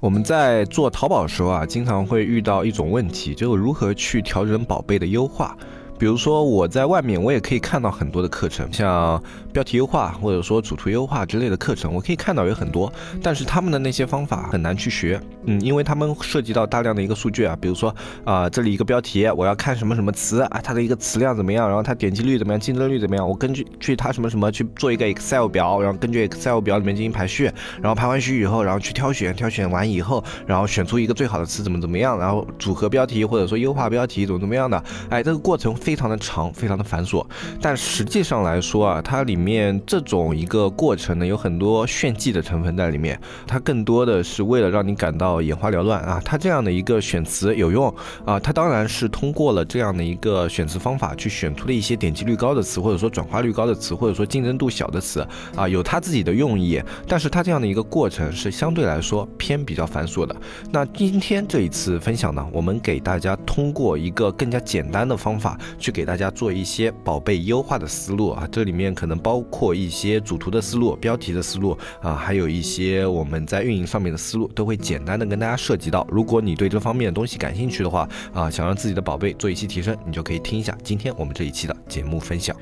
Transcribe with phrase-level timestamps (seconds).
[0.00, 5.56] 我们在做淘宝的时候啊，经常会遇到一种问题，就是如何去调整宝贝的优化。
[5.98, 17.94] 比如说我在外面，我也可以看到很多的课程，像标题优化或者说主图优化之类的课程，我可以看到有很多，但是他们的那些方法很难去学，嗯，因为他们涉及到大量的一个数据啊，比如说
[18.24, 27.44] 啊，这里一个标题，我要看什么什么词啊，它的一个词量怎么样，然后它点击率怎么样，竞争率怎么样，我根据去它什么什么去做一个 Excel 表，然后根据 Excel 表里面进行排序，
[27.80, 37.22] 然后排完序以后，然后去挑选，挑选完以后，然后选出一个最好的词怎么怎么样，然后组合标题或者说优化标题怎么怎么样的，哎，这个过程非常的长，非常的繁琐，
[37.60, 46.22] 但实际上来说啊，它里面这种一个过程呢，有很多炫技的成分在里面，它更多的是为了让你感到眼花缭乱啊。
[46.24, 56.82] 它这样的一个选词有用啊，它当然是通过了这样的一个选词方法去选出了一些点击率高的词，或者说转化率高的词，或者说竞争度小的词啊，有它自己的用意。
[57.06, 60.34] 但是它这样的一个过程是相对来说偏比较繁琐的。
[60.70, 76.06] 那今天这一次分享呢，我们给大家通过一个更加简单的方法去给大家做一些宝贝优化的思路啊，这里面可能包括一些主图的思路、标题的思路啊，还有一些我们在运营上面的思路，都会简单的跟大家涉及到。
[76.10, 82.54] 如果你对这方面的东西感兴趣的话啊，想让自己的宝贝做一期提升，你就可以听一下今天我们这一期的节目分享。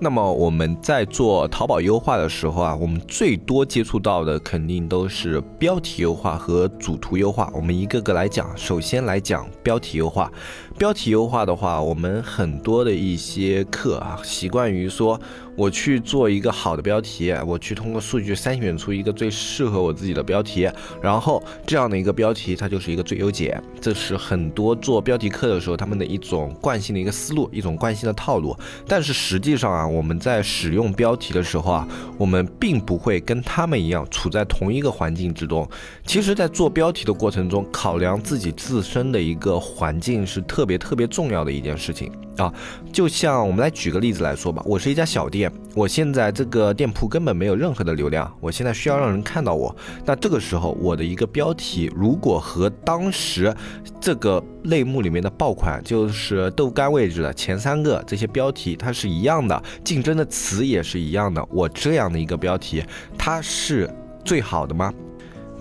[0.00, 7.50] 那么我们在做淘宝优化的时候啊，我们最多接触到的肯定都是标题优化和主图优化。
[7.52, 10.30] 我们一个个来讲，首先来讲标题优化。
[10.78, 15.20] 标题优化的话，我们很多的一些课啊，习惯于说，
[15.58, 20.70] 我去做一个好的标题，我去通过数据筛选出一个最适合我自己的标题，
[21.02, 23.60] 然后这样的一个标题，它就是一个最优解。
[23.80, 28.56] 这是很多做标题课的时候他们的一种惯性的一个思路，一种惯性的套路。
[28.86, 35.68] 但是实际上啊，我们在使用标题的时候啊，我们并不会跟他们一样处在同一个环境之中。
[36.06, 40.68] 其实，在做标题的过程中，考量自己自身的一个环境是特。
[40.68, 42.52] 别特别重要的一件事情啊，
[42.92, 53.54] 就像我们来举个例子来说吧，我是一家小店，我现在这个店铺根本没有任何的流量，我现在需要让人看到我，那这个时候我的一个标题如果和当时
[54.00, 62.84] 这个类目里面的爆款，就是豆干位置的前三个这些标题它是一样的，竞争的词也是一样的，我这样的一个标题
[63.18, 63.90] 它是
[64.24, 64.94] 最好的吗？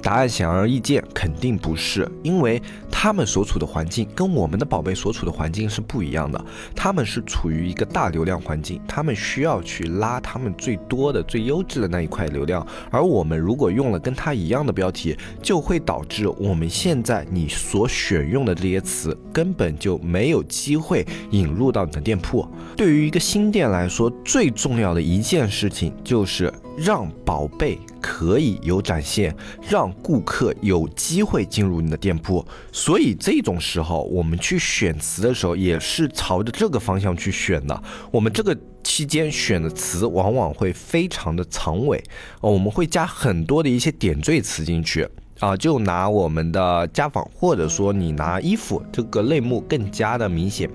[0.02, 6.44] 答案显而易见，肯定不是，因为他们所处的环境跟我们的宝贝所处的环境是不一样的。
[6.76, 12.66] 他们是处于一个大流量环境，他们需要去拉他们最多的、最优质的那一块流量。
[12.90, 22.48] 而我们如果用了跟他一样的标题，就会导致我们现在你所选用的这些词根本就没有机会引入到你的店铺。
[22.76, 27.80] 对于一个新店来说，最重要的一件事情就是让宝贝。
[28.02, 29.36] 可以有展现，
[29.70, 32.46] 让顾客有机会进入你的店铺。
[32.72, 37.84] 所以这种时候，我们去选词的时候，也是朝着这个方向去选的。
[38.12, 42.04] 我们这个期间选的词，往往会非常的长尾，
[42.42, 45.08] 我们会加很多的一些点缀词进去。
[45.40, 50.70] 啊，就拿我们的家纺，或者说你拿衣服这个类目更加的明显。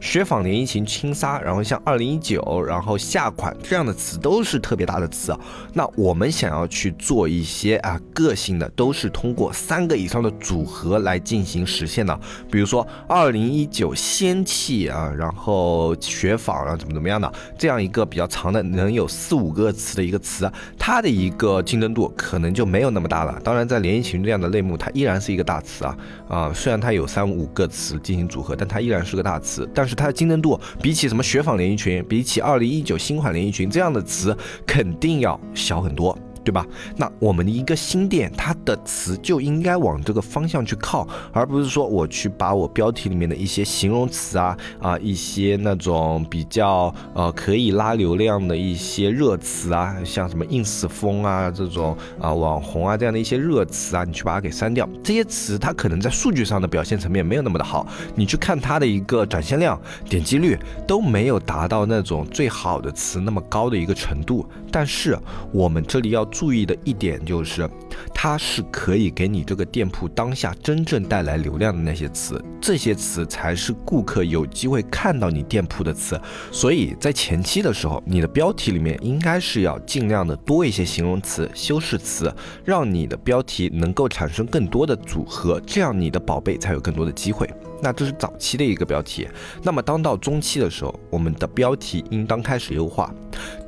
[0.00, 5.40] 雪纺连衣裙轻纱，然后像二零一九，然后夏款这样的词都是特别大的词啊。
[5.72, 12.18] 那我们想要去做一些啊个性的，都是通过三个以上的组合来进行实现的。
[12.50, 23.40] 比如说二零一九仙气啊，然后雪纺啊，怎么怎么样的这样一个比较长的，能有四五个词的一个词，它的一个竞争度可能就没有那么大了。
[23.42, 25.96] 当然在连裙这样的类目，它依然是一个大词啊
[26.28, 29.68] 啊，虽然它有三五个词进行组合，但它依然是个大词。
[29.72, 36.18] 但是它的竞争度比起什么雪纺连衣裙，比起二零一九新款连衣裙这样的词，肯定要小很多。
[36.44, 36.66] 对吧？
[36.96, 54.88] 那我们的一个新店，它的词就应该往这个方向去靠，而不是说我去把我标题里面的一些形容词啊啊，一些那种比较呃可以拉流量的一些热词啊，像什么 ins 风啊这种啊网红啊这样的一些热词啊，你去把它给删掉。
[55.00, 57.86] 这些词它可能在数据上的表现层面没有那么的好，
[58.16, 60.58] 你去看它的一个展现量、点击率
[60.88, 64.44] 都没有达到那种最好的词那么高的一个程度。
[64.72, 65.16] 但是
[65.52, 66.28] 我们这里要。
[66.32, 67.68] 注意的一点就是，
[68.12, 72.42] 它是可以给你这个店铺当下真正带来流量的那些词。
[72.60, 76.18] 这些词才是顾客有机会看到你店铺的词。
[76.50, 82.32] 所以在前期的时候，你的标题里面应该是要尽量的多一些形容词、修饰词，
[82.64, 87.48] 让你的标题能够产生更多的组合，这样你的宝贝才有更多的机会。
[87.82, 89.28] 那这是早期的一个标题。
[89.60, 93.12] 那么当到中期的时候，我们的标题应当开始优化。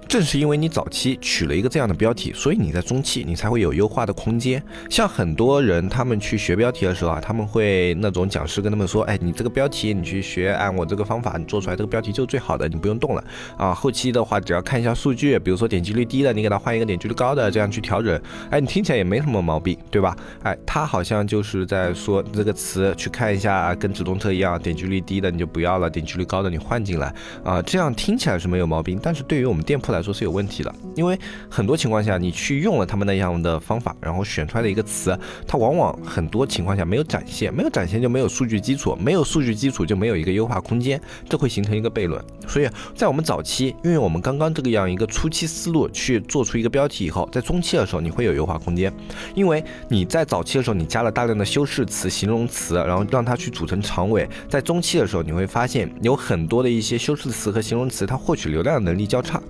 [0.08, 4.62] 正是因为你早期取了一个这样的标题，所以你在中期你才会有优化的空间。
[4.88, 13.24] 像很多人他们去学标题的时候啊，他们会那种讲师跟他们说，哎，你这个标题你去学，按我这个方法你做出来这个标题就是最好的，你不用动了
[13.56, 13.74] 啊。
[13.74, 18.20] 后期的话只要看一下数据，比如说点击率低的，你给他换一个点击率高的，这样去调整。
[18.50, 20.16] 哎，你听起来也没什么毛病，对吧？
[20.42, 28.98] 哎，他好像就是在说这个词，去看一下跟直通车一样，点击率低的你就不要了，点击率高的你换进来啊，这样听起来是没有毛病。
[29.02, 31.18] 但是对于我们店铺来说是有问题的，因为
[31.48, 42.22] 很多情况下你去用了他们那样的方法，然后选出来的一个词，它往往很多情况下没有展现，没有展现就没有数据基础，没有数据基础就没有一个优化空间，这会形成一个悖论。
[42.46, 48.92] 所以在我们早期运用我们刚刚这个样一个初期思路去做出一个标题以后，在中期的时候你会有优化空间，
[49.34, 59.40] 因为你在早期的时候你加了大量的修饰词、形容词，然后让它去组成长尾，在中期的时候你会发现有很多的一些修饰词和形容词，它获取流量的能力较差。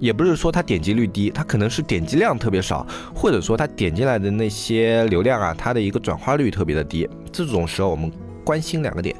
[0.00, 7.08] 也不是说它点击率低，它可能是点击量特别少，或者说它点进来的那些流量啊，它的一个转化率特别的低。
[7.30, 8.10] 这种时候我们
[8.42, 9.14] 关心两个点。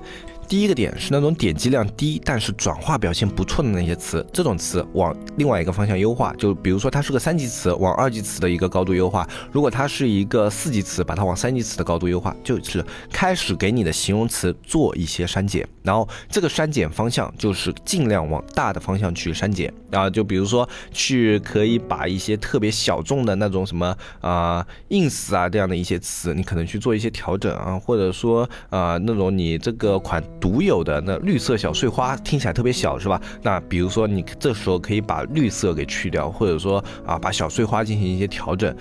[0.49, 30.23] 第一个点是那种点击量低，但是转化表现不错的那些词，这种词往另外一个方向优化，就比如说它是个三级词，往二级词的一个高度优化；如果它是一个四级词，把它往三级词的高度优化，就是开始给你的形容词做一些删减，然后这个删减方向就是尽量往大的方向去删减啊，就比如说去可以把一些特别小众的那种什么啊 ins 啊这样的一些词，你可能去做一些调整啊，或者说啊那种你这个款。
[30.41, 33.21] 独有的那绿色小碎花听起来特别小，是吧？
[33.43, 38.75] 那比如说你这时候可以把绿色给去掉，或者说啊把小碎花进行一些调整。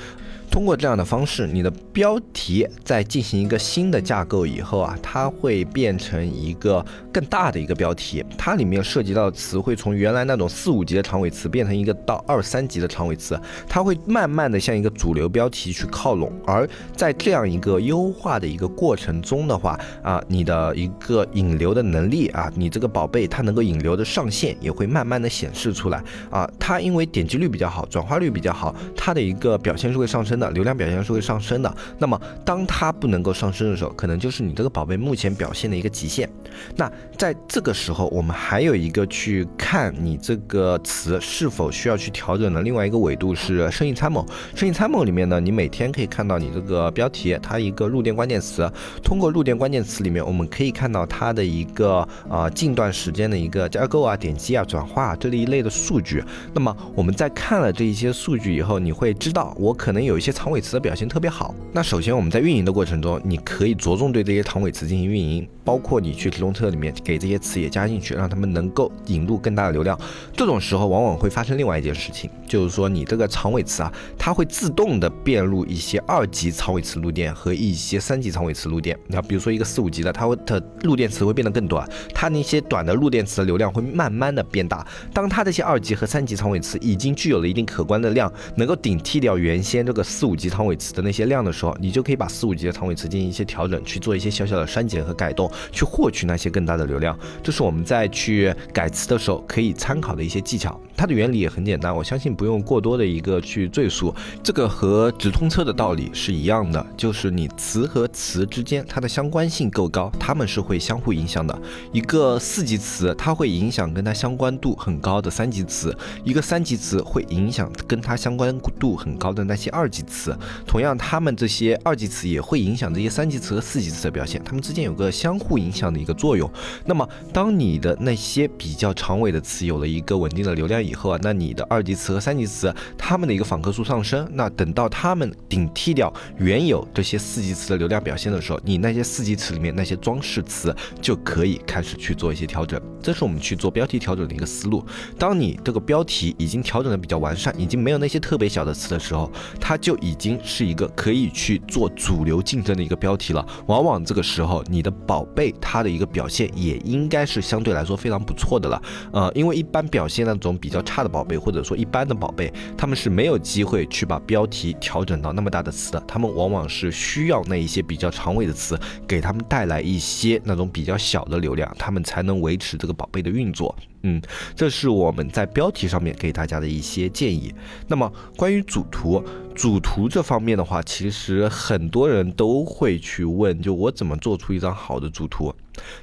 [0.51, 16.31] 通过这样的方式，你的标题在进行一个新的架构以后啊，它会变成一个更大的一个标题，它里面涉及到的词会从原来那种四五级的长尾词变成一个到二三级的长尾词，它会慢慢的向一个主流标题去靠拢。
[16.45, 30.38] 而在这样一个优化的一个过程中的话啊，你的一个引流的能力啊，你这个宝贝它能够引流的上限也会慢慢的显示出来啊，它因为点击率比较好，转化率比较好，它的一个表现是会上升。
[30.39, 36.29] 的流量表现是会上升的，那么当它不能够上升的时候，可能就是你这个宝贝目前表现的一个极限。
[36.75, 44.25] 那在这个时候，我们还有一个去看你这个词是否需要去调整的另外一个维度是生意参谋。
[44.55, 48.71] 生意参谋里面呢，你每天可以看到你这个标题它一个入店关键词，
[49.03, 56.23] 通过入店关键词里面，我们可以看到它的一个啊近段时间的一个加购啊、点击啊、转化这一类的数据。
[56.53, 60.28] 那么我们在看了这一些数据以后，你会知道我可能有一些。
[60.31, 61.53] 长尾词的表现特别好。
[61.71, 69.99] 那首先我们在运营的过程中，你可以着重对这些长尾词进行运营，包括你去直通车里面给这些词也加进去，让他们能够引入更大的流量。
[70.35, 78.97] 这种时候往往会发生另外一件事情，就是说你这个长尾词啊，它会自动的变入一些二级长尾词路店和一些三级长尾词路店。
[79.07, 84.85] 那比如说一个四五级的，它会的路店词会变得更短，它那些短的路店词的流量会慢慢的变大。
[85.13, 90.03] 当它这些二级和三级长尾词已经具有了一定可观的量，能够顶替掉原先这个。
[90.19, 97.17] 四五级长尾词的那些量的时候，你就可以把四五级的长尾词进行一些调整，去做一些小小的删减和改动，去获取那些更大的流量。
[97.41, 100.77] 这是我们在去改词的时候可以参考的一些技巧。
[100.97, 104.13] 它的原理也很简单，我相信不用过多的一个去赘述。
[104.43, 111.57] 这个和直通车的道理是一样的，就是你词和词之间它的相关性够高，它们是会相互影响的。
[111.93, 115.93] 一个四级词，它会影响跟它相关度很高的三级词；
[116.25, 120.03] 一个三级词会影响跟它相关度很高的那些二级。
[120.09, 120.35] 词，
[120.65, 126.51] 同样，它们这些二级词也会影响这些三级词和四级词的表现，它们之间有个相互影响的一个作用。
[126.85, 142.81] 那么，当你的那些比较长尾的词有了一个稳定的流量以后啊，那你的二级词和三级词它们的一个访客数上升，那等到它们顶替掉原有这些四级词的流量表现的时候，你那些四级词里面那些装饰词就可以开始去做一些调整。
[143.01, 144.83] 这是我们去做标题调整的一个思路。
[145.17, 153.43] 当你这个标题已经调整的比较完善，已经没有那些特别小的词的时候，它就就已经是一个可以去做主流竞争的一个标题了。
[153.65, 158.79] 往往这个时候，你的宝贝它的一个表现也应该是相对来说非常不错的了。
[159.11, 165.99] 呃，因为一般表现那种比较差的宝贝，或者说一般的宝贝，他们是没有机会去把标题调整到那么大的词的。
[166.07, 173.75] 他们往往是需要那一些比较长尾的词，给他们带来一些那种比较小的流量，他们才能维持这个宝贝的运作。
[174.03, 174.21] 嗯，
[174.55, 177.53] 这是我们在标题上面给大家的一些建议。
[177.87, 185.53] 那么关于主图，主图这方面的话，其实很多人都会去问，就我怎么做出一张好的主图？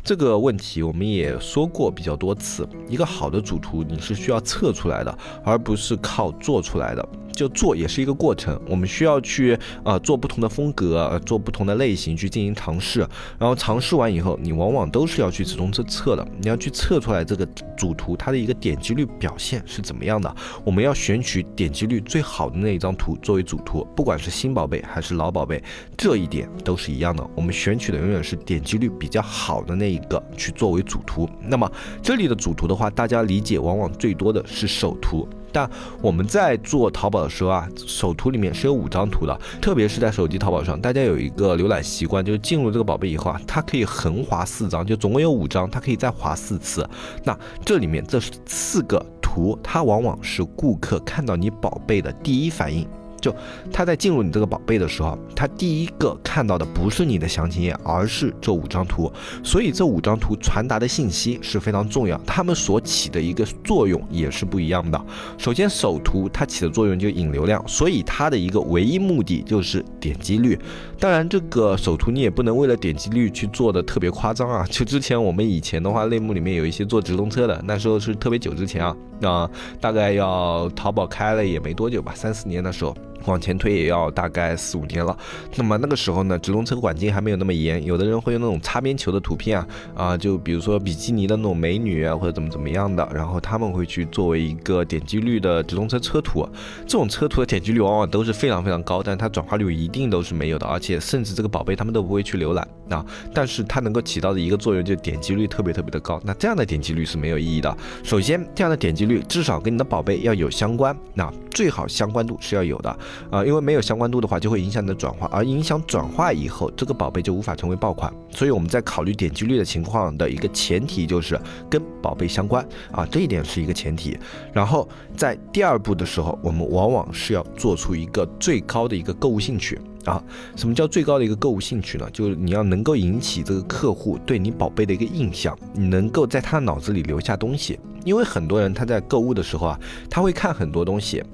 [0.02, 2.68] 这个问题我们也说过比较多次。
[2.88, 7.06] 一个好的主图，你是需要测出来的，而不是靠做出来的。
[7.33, 13.00] 就做也是一个过程，我们需要去呃做不同的风格，做不同的类型去进行尝试。
[13.38, 20.35] 然后尝试完以后，你往往都是要去直通车测的，你要去测出来这个主图它的一个点击率表现是怎么样的。
[20.64, 25.62] 我们要选取点击率最好的那一张图作为主图，不管是新宝贝还是老宝贝，
[25.95, 27.28] 这一点都是一样的。
[27.35, 31.28] 我们选取的永远是点击率比较好的那一个去作为主图。
[31.42, 31.70] 那么
[32.02, 35.28] 这里的主图的话，大家理解往往最多的是首图。
[35.52, 35.68] 但
[36.02, 46.87] 我们在做淘宝的时候啊，首图里面是有五张图的，特别是在手机淘宝上，大家有一个浏览习惯，就是进入这个宝贝以后啊，它可以横滑四张，就总共有五张，它可以再滑四次。
[47.25, 52.87] 那这里面这四个图，它往往是顾客看到你宝贝的第一反应。
[53.20, 53.35] 就
[53.73, 59.11] 他在进入你这个宝贝的时候，他第一个看到的不是你的详情页，而是这五张图。
[59.42, 65.00] 所以这五张图传达的信息是非常重要，他们所起的一个作用也是不一样的。
[65.38, 70.58] 首先，首图它起的作用就引流量，所以它的一个唯一目的就是点击率。
[70.99, 74.66] 当然，这个首图你也不能为了点击率去做的特别夸张啊。
[74.70, 82.96] 就之前我们以前的话，类目里面有一些做直通车的，那时候是特别久之前啊，那大概要淘宝开了也没多久吧，三四年的时候。
[83.26, 85.16] 往前推也要大概四五年了，
[85.56, 96.47] 那么那个时候呢，直通车管禁还没有那么严，有的人会用那种擦边球的图片啊，啊，就比如说比基尼的那种美女啊，或者怎么怎么样的，然后他们会去作为一个点击率的直通车车图，
[96.87, 103.04] 这种车图的点击率往往都是非常非常高，但它转化率一定都是没有的，而且甚至这个宝贝他们都不会去浏览啊，
[103.35, 107.76] 但是它能够起到的一个作用就点击率特别特别的高，那这样的点击率是没有意义的。
[108.02, 112.90] 首先，这样的点击率至少跟你的宝贝要有相关，那最好相关度是要有的。
[113.30, 118.12] 啊，因为没有相关度的话，就会影响你的转化，而影响转化以后，这个宝贝就无法成为爆款。
[118.30, 124.18] 所以我们在考虑点击率的情况的一个前提就是跟宝贝相关啊，这一点是一个前提。
[124.52, 124.86] 然后
[125.16, 130.22] 在第二步的时候，我们往往是要做出一个最高的一个购物兴趣啊。
[130.56, 132.06] 什么叫最高的一个购物兴趣呢？
[132.12, 137.80] 就是你要能够引起这个客户对你宝贝的一个印象，你能够在他脑子里留下东西。
[138.04, 141.25] 因为很多人他在购物的时候啊，他会看很多东西。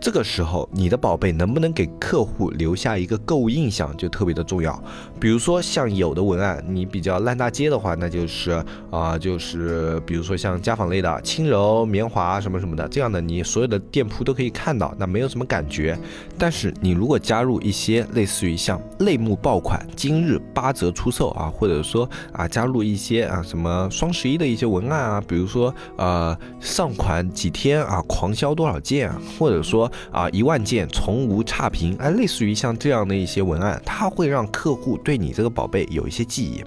[0.00, 4.82] 这个时候，你的宝贝能不能给客户留下一个购物印象就特别的重要。
[5.18, 15.98] 比如说像有的文案，你比较烂大街的话，那就是啊，就是比如说像家纺类的轻柔棉华什么什么的这样的，你所有的店铺都可以看到，那没有什么感觉。
[16.38, 36.64] 但是你如果加入一些类似于像类目爆款，今日八折出售啊，或者说啊加入一些啊什么双十一的一些文案啊，比如说呃上款几天啊狂销多少件，或者或者说啊，一万件从无差评，哎，类似于像这样的一些文案，它会让客户对你这个宝贝有一些记忆。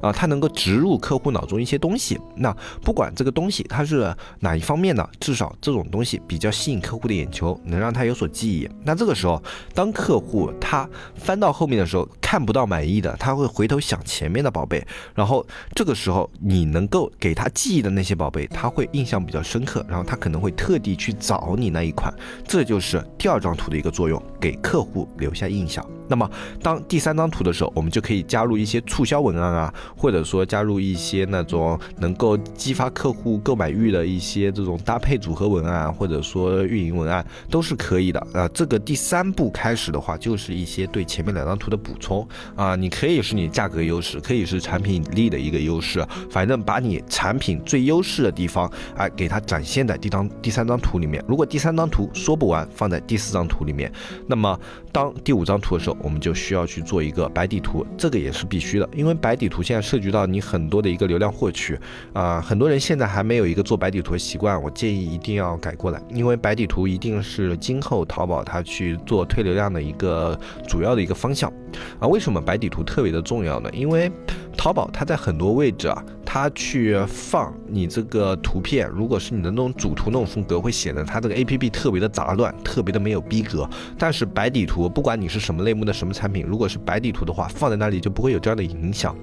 [0.00, 2.18] 啊，它能够植入客户脑中一些东西。
[2.36, 8.68] 那不管这个东西它是哪一方面的，至少这种东西比较吸引客户的眼球，能让他有所记忆。
[8.84, 9.40] 那这个时候，
[9.74, 14.86] 当客户他翻到后面的时候看不到满意的，他会回头想前面的宝贝。
[15.14, 19.82] 然后这个时候你能够给他记忆的那些宝贝，他会印象比较深刻。
[19.88, 22.12] 然后他可能会特地去找你那一款。
[22.46, 25.82] 这就是第二张图的一个作用，给客户留下印象。
[26.06, 26.30] 那么
[26.62, 29.72] 当第三张图的时候，我们就可以加入一些促销文案啊。
[29.96, 38.46] 或者说加入一些那种能够激发客户购买欲的一些这种搭配组合文案，或者说运营文案都是可以的啊。
[38.48, 42.17] 这个第三步开始的话，就是一些对前面两张图的补充
[42.56, 42.74] 啊。
[42.74, 51.22] 你可以是你价格优势，可以是产品力的一个优势，反正把你产品最优势的地方啊，给它展现在第张第三张图里面。
[51.28, 53.92] 如果第三张图说不完，放在第四张图里面，
[54.26, 54.58] 那么
[54.90, 59.62] 当第五张图的时候，我们就需要去做一个白底图，这个也是必须的，因为白底图。
[59.68, 61.78] 现在涉及到你很多的一个流量获取
[62.14, 71.52] 啊，很多人现在还没有一个做白底图的习惯，我建议一定要改过来，因为白底图一定是今后淘宝它去做推流量的一个主要的一个方向
[72.00, 72.07] 啊。
[72.08, 73.70] 为什么白底图特别的重要呢？
[73.72, 74.10] 因为
[74.56, 76.04] 淘宝它在很多位置啊。
[76.30, 83.66] 它去放你这个图片，如果是你的那种主图那种风格，会显得它这个 A P P 特别的杂乱，特别的没有逼格。
[83.96, 89.16] 但是白底图，不管你是什么类目的什么产品，如果是白底图的话，放在那里就不会有这样的影响。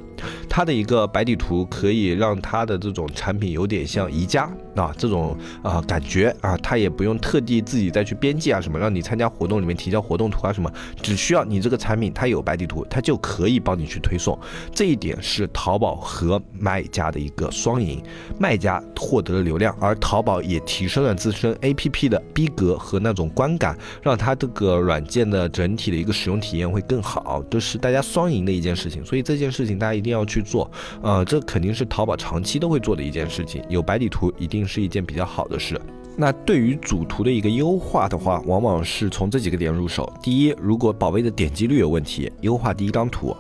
[0.49, 10.71] 它的一个白底图可以让它的这种产品有点像宜家啊这种啊感觉啊，它也不用特地自己再去编辑啊什么，让你参加活动里面提交活动图啊什么，
[11.03, 14.39] 只需要你这个产品它有白底图，它就可以帮你去推送。
[14.73, 18.01] 这一点是淘宝和买家的一个双赢，
[18.39, 29.03] 卖家获得了流量，而淘宝也提升了自身 APP 的逼格和那种观感，让它这个软件的整体的一个使用体验会更好，这是大家双赢的一件事情。
[29.03, 30.71] 所以这件事情大家一定要去做，
[31.01, 33.61] 呃，这肯定是淘宝长期都会做的一件事情。
[33.67, 35.79] 有白底图一定是一件比较好的事。
[36.17, 40.09] 那对于主图的一个优化的话，往往是从这几个点入手。
[40.23, 43.35] 第一，如果宝贝的点击率有问题，优化第一张图。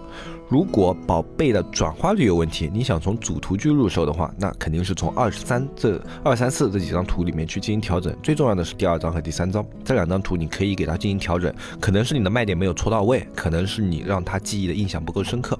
[0.47, 8.15] 如果宝贝的转化率有问题，你想从主图去入手的话，那肯定是从二十三这二三四这几张图里面去进行调整。
[8.21, 11.51] 最重要的是第二张和第三张这两张图，你可以给它进行调整。
[11.79, 15.57] 可能是你的卖点没有戳到位，可能是你让他记忆的印象不够深刻，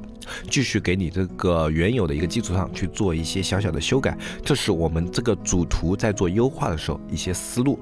[0.51, 4.15] 继续给你这个原有的一个基础上去做一些小小的修改。
[4.43, 7.79] 这是我们这个主图在做优化的时候一些思路。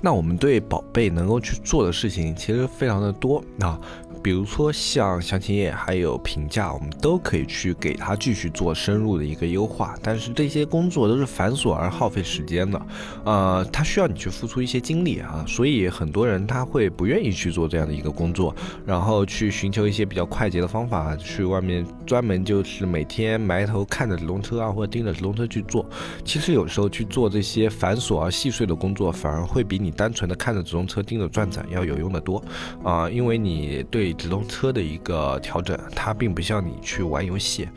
[0.00, 3.80] 那我们对宝贝能够去做的事情其实非常的多啊。
[4.22, 9.96] 比如说像详情页还有评价，我们都可以去给它继续做深入的一个优化。
[10.00, 12.80] 但是这些工作都是繁琐而耗费时间的，
[13.24, 18.54] 呃，它需要你去付出一些精力啊，所以很多人他会不愿意去做这样的一个工作，
[18.86, 25.84] 然后去寻求一些比较快捷的方法，去外面专门就是每天埋头看着直通车啊，或者盯着直通车去做。
[26.24, 32.40] 其实有时候去做这些繁琐而细碎的工作，反而会比你单纯的看着直通车盯着转展要有用的多
[32.84, 34.11] 啊，因为你对。
[34.12, 37.68] 直通车的一个调整，它并不像你去玩游戏，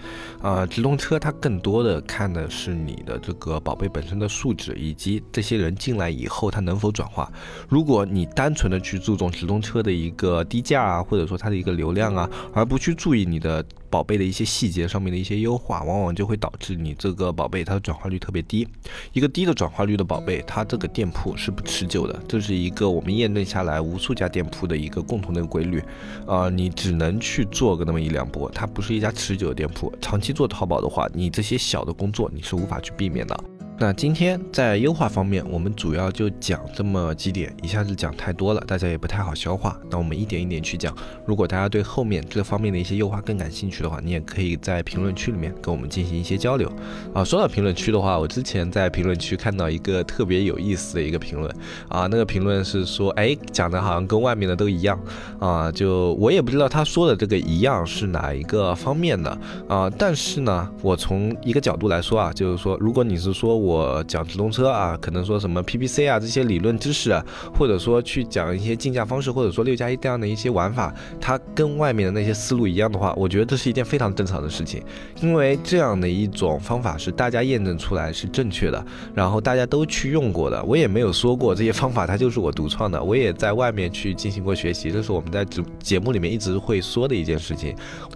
[0.42, 7.32] 啊，直通车它更多的看的是你的这个宝贝本身的素质，以及这些人进来以后他能否转化。
[7.70, 13.66] 如果你单纯的去注重直通车的一个低价啊，或者说它的一个流量啊，而不去注意你的。
[13.88, 18.68] 宝贝的一些细节上面的一些优化，往往就会导致你这个宝贝它的转化率特别低。
[19.14, 25.82] 一个低的转化率的宝贝，它这个店铺是不持久的，这是一个我们验证下来无数家店铺的一个共同的规律。
[26.26, 29.94] 啊，你只能去做个那么一两波，它不是一家持久的店铺。
[30.02, 33.44] 长期做淘宝的话，你这些小的工作你是无法去避免的。
[33.78, 39.78] 那今天在优化方面，我们主要就讲这么几点，一下子讲太多了，大家也不太好消化。
[39.92, 40.96] 那我们一点一点去讲。
[41.26, 46.72] 如果大家对后面这方面的一些优化更感兴趣的话，你也可以在评论区里面跟我们进行一些交流。
[47.14, 51.54] 啊，说到评论区的话，我之前在评论区看到一个特别有意思的一个评论，
[51.90, 54.98] 啊，那个评论是说，哎，讲的好像跟外面的都一样，
[55.38, 63.65] 啊，就我也不知道他说的这个一样是哪一个方面的，啊，但是呢，我从一个角度来说啊，就是说，如果你是说。
[63.66, 67.26] 我讲直通车啊，可能说什么 PPC 啊这些理论知识啊，
[67.58, 74.84] 或者说去讲一些竞价方式，或者说六加一这样的一些玩法，它跟外面的那些思路一样的话，我觉得这是一件非常正常的事情，
[75.22, 87.76] 因为这样的一种方法是大家验证出来是正确的，然后大家都去用过的，我也没有说过这些方法它就是我独创的，我也在外面去进行过学习，这是我们在节节目里面一直会说的一件事情。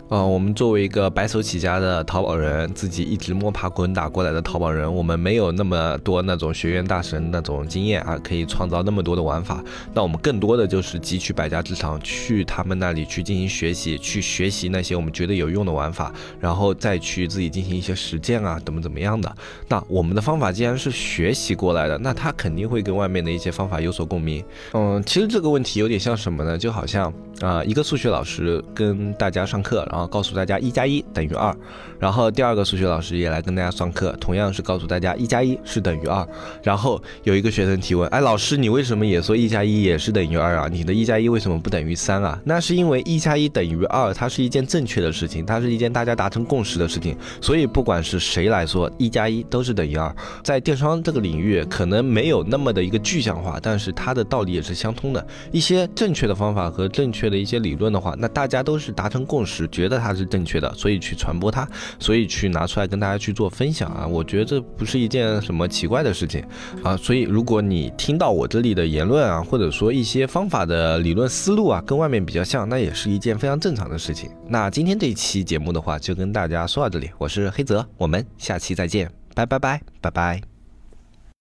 [0.09, 9.63] 啊，我们作为一个白手起家的淘宝人，自己一直摸爬滚打过来的淘宝人，我们没有有那么多那种学院大神那种经验啊，可以创造那么多的玩法。
[9.93, 19.33] 那我们更多的就是汲取百家之长，去他们那里去进行学习，去学习那些我们觉得有用的玩法，然后再去自己进行一些实践啊，怎么怎么样的。
[19.69, 24.43] 那我们的方法既然是学习过来的，那他肯定会跟外面的一些方法有所共鸣。
[24.73, 26.57] 嗯，其实这个问题有点像什么呢？
[26.57, 30.09] 就好像啊，一个数学老师跟大家上课，然后。
[30.09, 31.55] 告诉大家一加一等于二，
[31.99, 36.27] 然后第二个数学老师也来跟大家上课，同样是告诉大家一加一是等于二。
[36.63, 40.67] 然后有一个学生提问，哎，老师你为什么也说一加一也是等于二啊？
[40.69, 42.39] 你的一加一为什么不等于三啊？
[42.43, 47.17] 那是因为一加一等于二，它是一件正确的事情，它是一件大家达成共识的事情。
[47.41, 50.15] 所以不管是谁来说，一加一都是等于二。
[50.43, 55.27] 在电商这个领域，可能没有那么的一个具象化，但是它的道理也是相通的。
[55.51, 59.79] 一些正确的方法和正确的一些理论的话，那大家都是达成共识，觉。
[59.79, 61.65] 觉得它是正确的，所以去传播它，
[61.99, 64.05] 所以去拿出来跟大家去做分享啊！
[64.05, 66.43] 我觉得这不是一件件什么奇怪的事情
[66.83, 66.95] 啊！
[66.97, 74.29] 所以如果你听到我这里的言论啊，或者说一些方法的理论思路啊，跟外面比较像，那也是一件非常正常的事情。
[74.47, 80.58] 那今天这一期节目的话，就跟大家说到这里，我是黑泽，我们下期再见，拜拜拜拜拜。